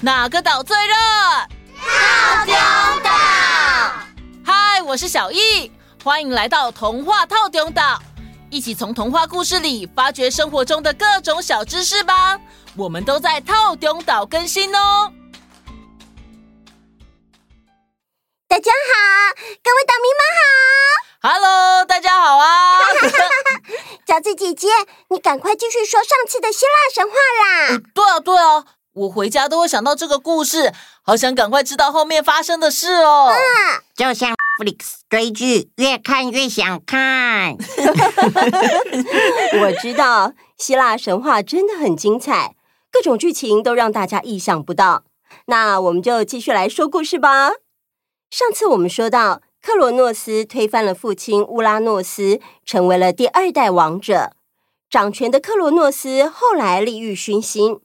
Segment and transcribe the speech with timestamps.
[0.00, 0.94] 哪个岛最热？
[1.78, 2.54] 套丁
[3.02, 3.10] 岛。
[4.44, 8.02] 嗨，我是小易，欢迎来到童话套丁岛，
[8.50, 12.38] 一起从童话故事里发掘生活中的各种小知识吧。
[12.76, 15.12] 我们都在套丁岛更新哦。
[18.46, 20.42] 大家好，各位岛民们好。
[21.26, 22.78] Hello，大家好啊。
[24.06, 24.68] 饺子姐姐，
[25.08, 27.68] 你赶快继续说上次的希腊神话啦。
[27.80, 28.64] 呃，对啊，对啊。
[28.94, 33.32] 我回家都会想到这个故事，好想赶快知道后面发生的事哦。
[33.32, 34.76] 嗯，就像 Netflix
[35.10, 37.56] 追剧，越看越想看。
[39.60, 42.54] 我知道希腊神话真的很精彩，
[42.92, 45.02] 各种剧情都让大家意想不到。
[45.46, 47.50] 那我们就继续来说故事吧。
[48.30, 54.30] 上次我们说到，克罗诺斯推翻了父亲乌拉诺斯，成为了第二代王者。
[54.88, 57.80] 掌权的克罗诺斯后来利欲熏心。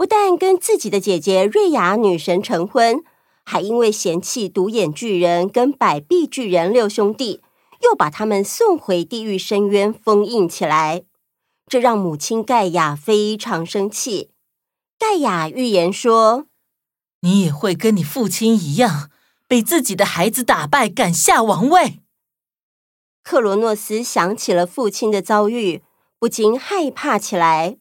[0.00, 3.04] 不但跟自己的姐姐瑞亚女神成婚，
[3.44, 7.42] 还因为嫌弃独眼巨人跟百臂巨人六兄弟，
[7.82, 11.02] 又把他们送回地狱深渊封印起来。
[11.66, 14.30] 这让母亲盖亚非常生气。
[14.98, 16.46] 盖亚预言说
[17.20, 19.10] ：“你也会跟你父亲一样，
[19.46, 22.00] 被自己的孩子打败，赶下王位。”
[23.22, 25.82] 克罗诺斯想起了父亲的遭遇，
[26.18, 27.76] 不禁害怕起来。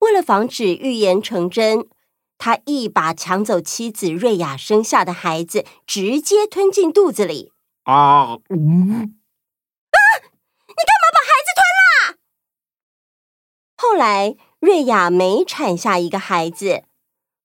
[0.00, 1.88] 为了防止预言成真，
[2.36, 7.52] 他一把抢走妻子瑞亚生下的孩子，直接吞进肚子里。
[7.84, 8.38] 啊！
[8.48, 8.58] 嗯！
[9.90, 9.98] 啊！
[10.66, 12.18] 你干嘛把孩子吞了？
[13.76, 16.84] 后来瑞亚每产下一个孩子，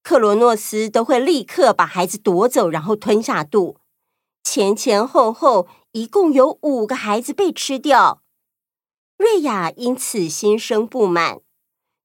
[0.03, 3.79] 克罗诺斯都会立刻把孩子夺走，然后吞下肚。
[4.43, 8.21] 前前后后一共有五个孩子被吃掉，
[9.17, 11.39] 瑞亚因此心生不满。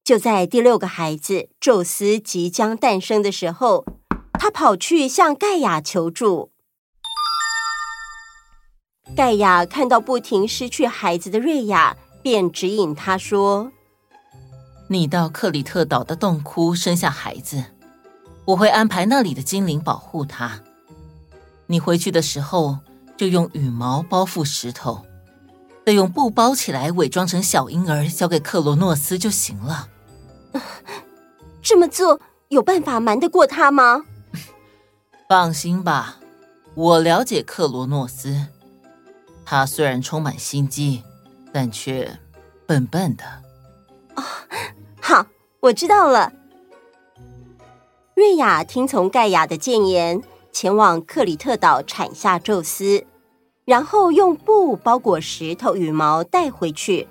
[0.03, 3.85] 就在第六个孩子宙斯即将诞生的时候，
[4.33, 6.51] 他跑去向盖亚求助。
[9.15, 13.71] 盖亚看到不停失去孩子的瑞亚，便指引他说
[14.89, 17.65] ：“你到克里特岛的洞窟生下孩子，
[18.45, 20.61] 我会安排那里的精灵保护他。
[21.67, 22.79] 你回去的时候，
[23.15, 25.05] 就用羽毛包覆石头。”
[25.85, 29.89] 再用布包起来，伪装成小婴儿，交给克罗诺斯就行了。
[31.61, 32.19] 这么做
[32.49, 34.03] 有办法瞒得过他吗？
[35.27, 36.17] 放心吧，
[36.75, 38.47] 我了解克罗诺斯。
[39.45, 41.03] 他虽然充满心机，
[41.51, 42.19] 但却
[42.65, 43.23] 笨笨的。
[44.15, 44.23] 哦，
[45.01, 45.25] 好，
[45.61, 46.31] 我知道了。
[48.15, 50.21] 瑞亚听从盖亚的谏言，
[50.51, 53.05] 前往克里特岛产下宙斯。
[53.65, 57.07] 然后用布包裹石头羽毛带回去。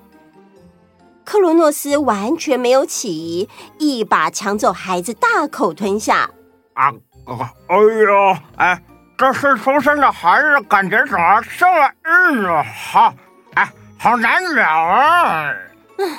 [1.24, 6.30] 克罗诺斯完全没有起疑，一把抢走孩子，大口吞下。
[6.74, 6.88] 啊
[7.26, 7.52] 啊！
[7.68, 8.82] 哎呦，哎，
[9.16, 11.90] 这是出生的孩子，感觉怎么这么
[12.32, 12.64] 硬啊？
[12.64, 13.14] 好，
[13.54, 15.54] 哎，好难咬啊！
[15.98, 16.18] 嗯，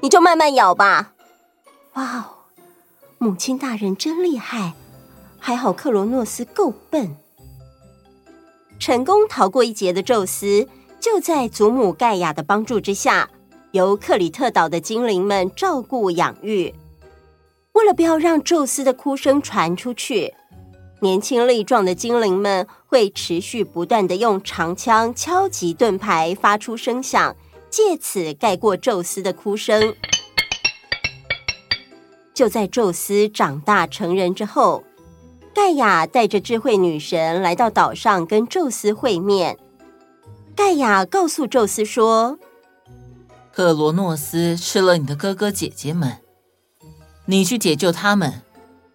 [0.00, 1.12] 你就慢慢咬吧。
[1.94, 2.24] 哇哦，
[3.16, 4.74] 母亲大人真厉害，
[5.38, 7.16] 还好克罗诺斯够笨。
[8.84, 10.68] 成功逃过一劫的宙斯，
[11.00, 13.30] 就在祖母盖亚的帮助之下，
[13.70, 16.74] 由克里特岛的精灵们照顾养育。
[17.72, 20.34] 为了不要让宙斯的哭声传出去，
[21.00, 27.34] 年轻力壮的精灵们会持续不断地用长枪敲击盾牌，发出声响，
[27.70, 29.94] 借此盖过宙斯的哭声。
[32.34, 34.84] 就在宙斯长大成人之后。
[35.54, 39.56] 盖亚带着智慧女神来到岛上，跟宙斯会面。
[40.56, 42.38] 盖亚告诉宙斯说
[43.54, 46.18] ：“克罗诺斯吃了你的哥哥姐姐们，
[47.26, 48.42] 你去解救他们，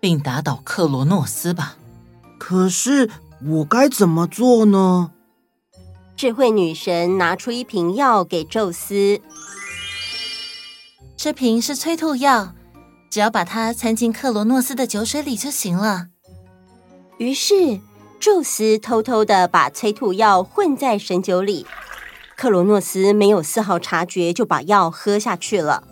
[0.01, 1.77] 并打倒克罗诺斯吧。”
[2.37, 3.09] 可是
[3.45, 5.11] 我该怎么做呢？
[6.17, 9.21] 智慧女神拿出一瓶药给宙斯，
[11.15, 12.53] 这瓶是催吐药，
[13.09, 16.07] 只要把它掺进克罗诺斯的酒水里就行了。
[17.19, 17.81] 于是，
[18.17, 21.65] 宙斯偷偷的把催吐药混在神酒里，
[22.37, 25.83] 克罗诺斯没有丝毫察觉，就把药喝下去了。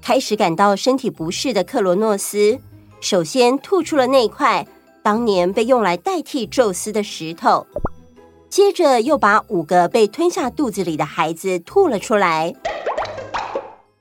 [0.00, 2.58] 开始感到身体不适的克罗诺斯，
[3.02, 4.66] 首先吐出了那块
[5.02, 7.66] 当年被用来代替宙斯的石头，
[8.48, 12.54] 接着又把五个被吞下肚子里的孩子吐了出来。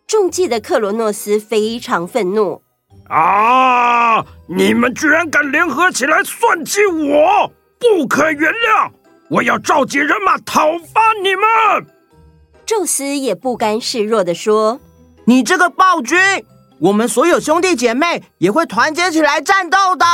[0.07, 2.61] 中计的克罗诺斯非常愤怒。
[3.09, 4.25] 啊！
[4.47, 8.91] 你们居然敢联合起来算计我，不可原谅！
[9.29, 11.43] 我要召集人马讨伐你们。
[12.65, 14.79] 宙斯也不甘示弱的说
[15.25, 16.17] ：“你这个暴君，
[16.79, 20.05] 我们所有兄弟姐妹也会团结起来战斗的。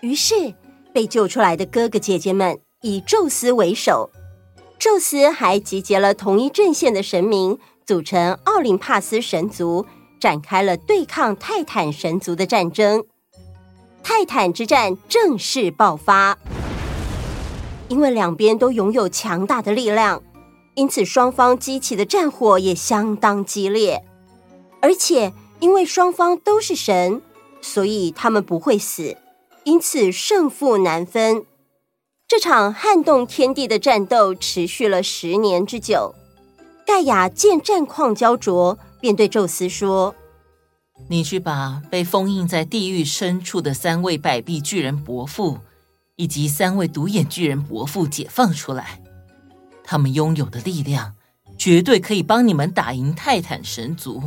[0.00, 0.54] 于是，
[0.92, 4.10] 被救出来的哥哥姐姐们以宙斯为首，
[4.78, 9.86] 宙斯还集结了同一阵线的神明，组成奥林帕斯神族，
[10.22, 13.04] 展开了对抗泰坦神族的战争。
[14.04, 16.38] 泰坦之战正式爆发。
[17.88, 20.22] 因为两边都拥有强大的力量，
[20.74, 24.04] 因此双方激起的战火也相当激烈。
[24.80, 27.20] 而且，因为双方都是神，
[27.60, 29.16] 所以他们不会死，
[29.64, 31.44] 因此胜负难分。
[32.28, 36.14] 这场撼动天地的战斗持续了十年之久。
[36.86, 40.14] 盖亚见战况胶着，便对宙斯说
[41.10, 45.58] ：“你去把被封印在地狱深处的三位百臂巨人伯父。”
[46.16, 49.00] 以及三位独眼巨人伯父解放出来，
[49.82, 51.14] 他们拥有的力量
[51.58, 54.22] 绝对可以帮你们打赢泰坦神族。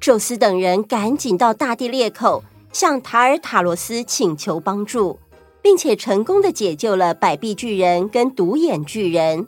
[0.00, 2.42] 宙斯等人赶紧到大地裂口，
[2.72, 5.18] 向塔尔塔罗斯请求帮助，
[5.62, 9.46] 并且成功的解救了百臂巨人跟独眼巨人。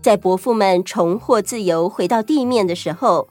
[0.00, 3.28] 在伯父们重获自由回到地面的时候，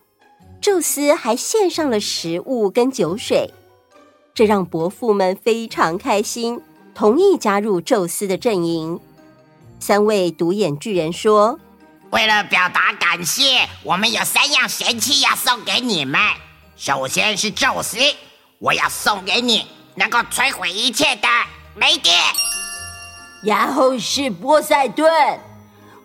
[0.62, 3.54] 宙斯还献上了食物跟酒水，
[4.34, 6.62] 这让伯父们非常开心。
[6.94, 9.00] 同意加入宙斯的阵营。
[9.80, 11.60] 三位独眼巨人说
[12.10, 16.20] ：“为了表达感谢，我们有三样神器要送给你们。
[16.76, 17.98] 首先是宙斯，
[18.58, 21.28] 我要送给你能够摧毁一切的
[21.76, 22.16] 雷电；
[23.44, 25.08] 然后是波塞顿，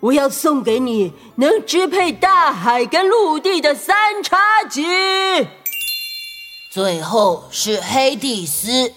[0.02, 4.36] 我要送给你能支配大海跟陆地的三叉
[4.68, 5.46] 戟；
[6.72, 8.92] 最后是黑帝斯。”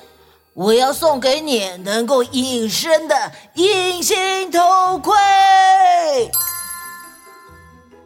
[0.55, 5.11] 我要送给你能够隐身的隐形头盔。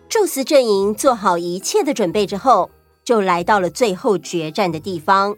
[0.09, 2.71] 宙斯阵营做好一切的准备之后，
[3.05, 5.35] 就来到了最后决战的地方。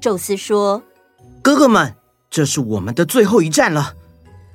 [0.00, 0.80] 宙斯说
[1.42, 1.96] ：“哥哥们，
[2.30, 3.94] 这是我们的最后一战了。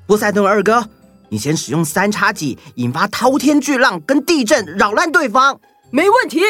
[0.08, 0.88] 波塞冬二哥，
[1.34, 5.60] 你先使用三叉戟引发滔天巨浪跟地震，扰乱对方，
[5.90, 6.42] 没问题。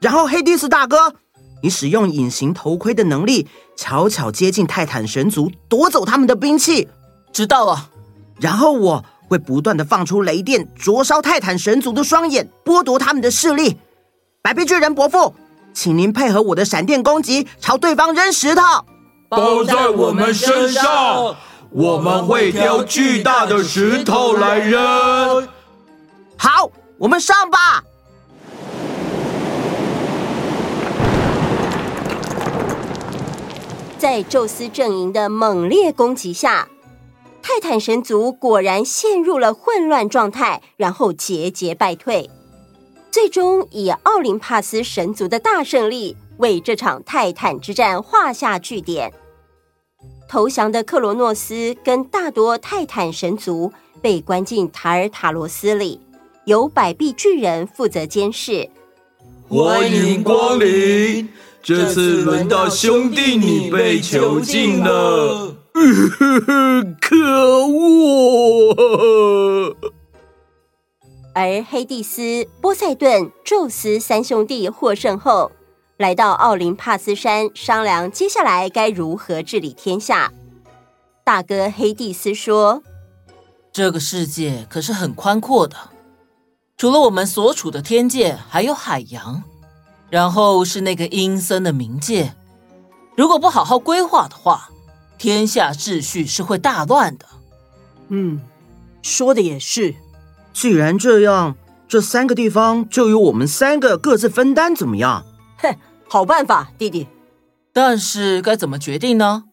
[0.00, 1.16] 然后黑帝斯大哥。”
[1.60, 6.88] 你使用隐形头盔的能力，悄悄接近泰坦神族，夺走他们的兵器。
[7.32, 7.90] 知道了。
[8.38, 13.76] 然后我会不断的放出雷电，灼烧泰坦神族的双眼，剥夺他们的视力。
[14.40, 15.34] 百臂巨人伯父，
[15.74, 18.62] 请您配合我的闪电攻击，朝对方扔石头。
[19.28, 21.34] 包在我们身上，
[21.74, 25.48] 我们会挑巨大的石头来扔。
[26.36, 27.82] 好，我们上吧。
[33.96, 36.68] 在宙斯阵营的猛烈攻击下，
[37.40, 42.28] 泰坦神族果然陷入了混乱状态，然后节节败退，
[43.10, 49.10] 最终以奥林帕斯神族的大胜利为这场泰坦之战画下句点。
[50.32, 53.70] 投降的克罗诺斯跟大多泰坦神族
[54.00, 56.00] 被关进塔尔塔罗斯里，
[56.46, 58.70] 由百臂巨人负责监视。
[59.46, 61.28] 欢迎光临。
[61.62, 65.54] 这次轮到兄弟你被囚禁了，
[66.98, 68.86] 可恶！
[71.34, 75.52] 而黑帝斯、波塞顿、宙斯三兄弟获胜后，
[76.02, 80.32] 来到奥林帕斯山商量接下来该如何治理天下。
[81.22, 82.82] 大哥黑帝斯说
[83.72, 85.76] ：“这个世界可是很宽阔的，
[86.76, 89.44] 除了我们所处的天界，还有海洋。”
[90.10, 92.34] 然后是那个阴森的冥界，
[93.16, 94.70] 如果不好好规划的话，
[95.16, 97.26] 天下秩序是会大乱的。
[98.08, 98.40] 嗯，
[99.02, 99.94] 说的也是。
[100.52, 101.54] 既然这样，
[101.86, 105.24] 这三个地方就由我们三个各自分担，怎么样？
[105.58, 105.76] 哼，
[106.12, 107.06] 好办法，弟弟。
[107.72, 109.44] 但是该怎么决定呢？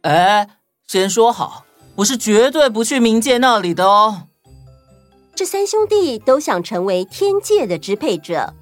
[0.00, 0.48] 哎，
[0.86, 4.28] 先说好，我是绝对不去冥界那里的哦。
[5.34, 8.54] 这三兄弟都想成为天界的支配者。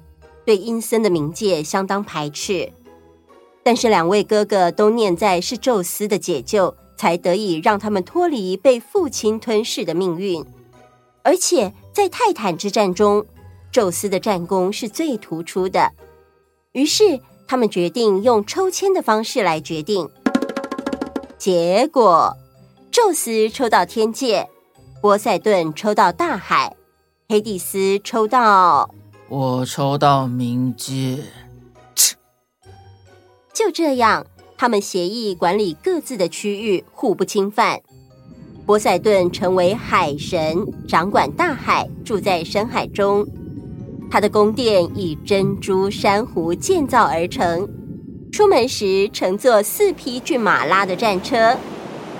[0.45, 2.73] 对阴森的冥界相当排斥，
[3.63, 10.45] 但是两位哥哥都念在是宙斯的解救，才得以让他们脱离被父亲吞噬的命运。
[11.23, 13.25] 而且在泰坦之战中，
[13.71, 15.93] 宙斯的战功是最突出的。
[16.73, 20.09] 于是他们决定用抽签的方式来决定。
[21.37, 22.35] 结果，
[22.91, 24.49] 宙斯抽到天界，
[25.01, 26.75] 波塞顿抽到大海，
[27.27, 28.89] 黑帝斯抽到。
[29.27, 31.23] 我抽到冥界，
[31.95, 32.15] 切！
[33.53, 34.25] 就这样，
[34.57, 37.81] 他们协议管理各自的区域，互不侵犯。
[38.65, 43.23] 波塞顿成为海神，掌管大海，住在深海中；
[44.15, 47.67] 他的宫殿以珍珠珊瑚建造而成。
[48.31, 51.57] 出门时乘坐四匹骏马拉的战车，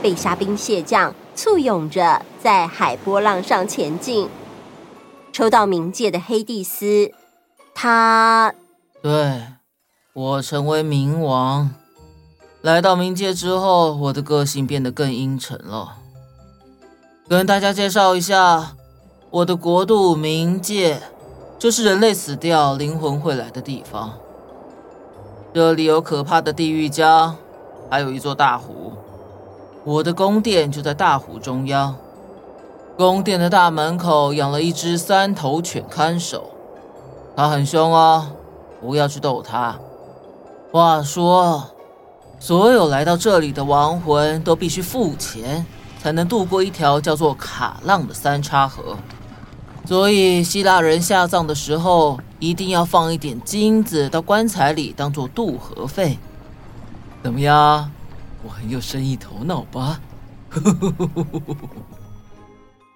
[0.01, 4.27] 被虾兵蟹将簇拥着在海波浪上前进。
[5.31, 7.13] 抽到冥界的黑帝斯，
[7.73, 8.53] 他
[9.01, 9.43] 对
[10.11, 11.69] 我成为冥王。
[12.61, 15.95] 来到冥界之后，我的个性变得更阴沉了。
[17.29, 18.75] 跟大家介绍一下，
[19.29, 21.01] 我的国度冥界，
[21.57, 24.13] 就是人类死掉灵魂会来的地方。
[25.53, 27.35] 这里有可怕的地狱江，
[27.89, 28.93] 还有一座大湖。
[29.85, 31.95] 我的宫殿就在大湖中央。
[32.97, 36.51] 宫殿的大门口养了一只三头犬看守，
[37.35, 38.27] 它很凶哦，
[38.81, 39.75] 不要去逗它。
[40.71, 41.63] 话说，
[42.39, 45.65] 所有来到这里的亡魂都必须付钱，
[46.01, 48.97] 才能渡过一条叫做卡浪的三叉河。
[49.85, 56.17] 所以希腊人下葬的时候，一定要放一点金子到棺材里当做渡河费。
[57.23, 57.91] 怎么样？
[58.43, 59.99] 我很有生意头脑吧？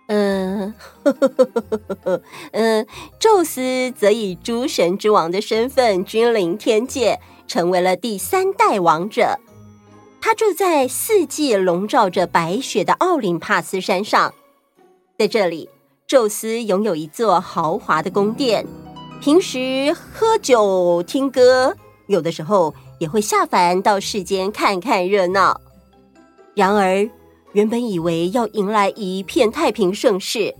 [0.07, 0.73] 嗯，
[2.53, 2.87] 嗯，
[3.19, 9.39] 宙斯则以诸神之王的身份君临天界，成为了第三代王者。
[10.21, 14.33] 他住在四季笼罩着白雪的奥林帕斯山上，
[15.17, 15.69] 在这里。
[16.09, 18.65] 宙斯拥有一座豪华的宫殿，
[19.21, 21.75] 平时喝酒听歌，
[22.07, 25.61] 有的时候也会下凡到世间看看热闹。
[26.55, 27.07] 然而，
[27.51, 30.55] 原本以为要迎来一片太平盛世，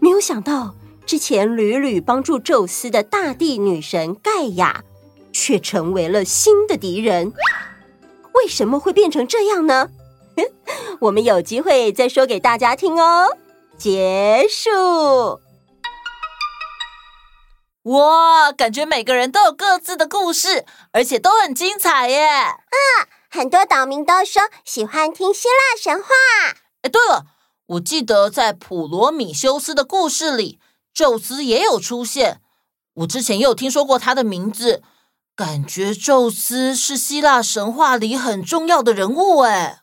[0.00, 0.74] 没有想到
[1.06, 4.82] 之前屡屡帮助宙斯的大地女神盖亚，
[5.32, 7.32] 却成为了新的敌人。
[8.34, 9.90] 为什么会变成这样呢？
[11.02, 13.28] 我们有机会再说给大家听哦。
[13.76, 15.40] 结束。
[17.84, 22.28] 哇，感觉每个人都有各自的故事，而且都很精彩耶！
[22.28, 26.08] 嗯，很多岛民都说喜欢听希腊神话。
[26.82, 27.26] 哎，对了，
[27.66, 30.60] 我记得在普罗米修斯的故事里，
[30.94, 32.40] 宙斯也有出现。
[32.94, 34.84] 我之前也有听说过他的名字，
[35.34, 39.81] 感觉宙斯是希腊神话里很重要的人物哎。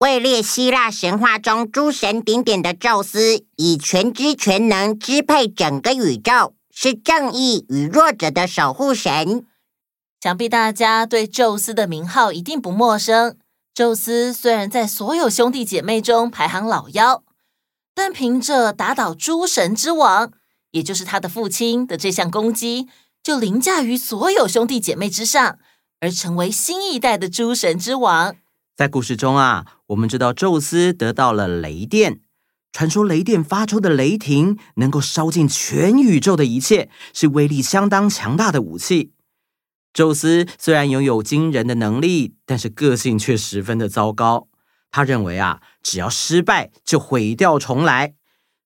[0.00, 9.44] 位列希腊神话中诸神顶点的宙斯，以全知全能支配整个宇宙，是正义与弱者的守护神。
[10.18, 13.36] 想必大家对宙斯的名号一定不陌生。
[13.74, 17.22] 宙斯虽然在所有兄弟姐妹中排行老幺，
[17.94, 20.32] 但凭着打倒诸神之王，
[20.70, 22.88] 也就是他的父亲的这项功绩，
[23.22, 25.58] 就凌驾于所有兄弟姐妹之上，
[26.00, 28.36] 而成为新一代的诸神之王。
[28.80, 32.20] 在故事中啊，我们知道宙斯得到了雷电，
[32.72, 39.12] 传说雷电发出的雷霆能够烧尽全宇宙的一切，是威力相当强大的武器。
[39.92, 44.48] 宙斯虽然拥有惊人的能力，但是个性却十分的糟糕。
[44.90, 48.14] 他认为啊，只要失败就毁掉重来，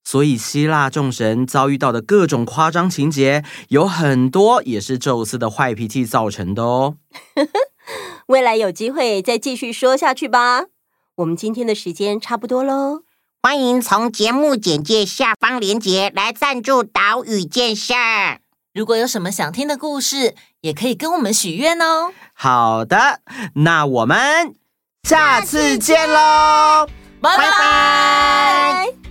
[0.05, 6.95] 所以希腊众神遭遇到的各种夸张情节，有很多也是宙斯的坏脾气造成的哦。
[8.27, 10.65] 未来有机会再继续说下去吧。
[11.15, 13.03] 我们今天的时间差不多喽，
[13.41, 17.93] 欢迎从节目简介下方链接来赞助岛屿建设。
[18.73, 22.11] 如果有什么想听的故事，也可以跟我们许愿哦。
[22.33, 23.21] 好的，
[23.55, 24.55] 那我们
[25.03, 26.85] 下次见喽，
[27.21, 27.37] 拜拜。
[27.37, 29.04] 拜拜。